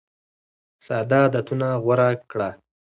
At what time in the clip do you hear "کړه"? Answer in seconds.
2.31-2.49